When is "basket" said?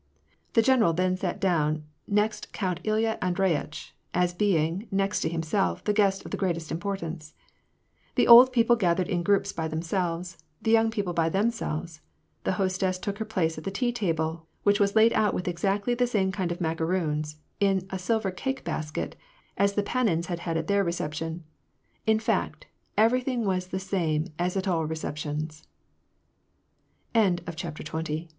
18.63-19.15